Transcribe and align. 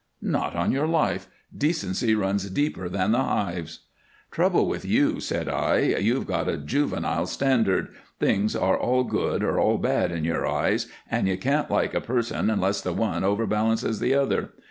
"Not 0.23 0.55
on 0.55 0.71
your 0.71 0.87
life. 0.87 1.27
Decency 1.55 2.15
runs 2.15 2.49
deeper 2.49 2.89
than 2.89 3.11
the 3.11 3.21
hives." 3.21 3.81
"Trouble 4.31 4.67
with 4.67 4.83
you," 4.83 5.19
said 5.19 5.47
I, 5.47 5.77
"you've 5.99 6.25
got 6.25 6.49
a 6.49 6.57
juvenile 6.57 7.27
standard 7.27 7.89
things 8.19 8.55
are 8.55 8.75
all 8.79 9.03
good 9.03 9.43
or 9.43 9.59
all 9.59 9.77
bad 9.77 10.11
in 10.11 10.23
your 10.25 10.47
eyes 10.47 10.87
and 11.11 11.27
you 11.27 11.37
can't 11.37 11.69
like 11.69 11.93
a 11.93 12.01
person 12.01 12.49
unless 12.49 12.81
the 12.81 12.93
one 12.93 13.23
overbalances 13.23 13.99
the 13.99 14.15
other. 14.15 14.53